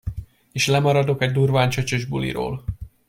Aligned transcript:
És 0.51 0.67
lemaradok 0.67 1.21
egy 1.21 1.31
durván 1.31 1.69
csöcsös 1.69 2.05
buliról. 2.05 2.63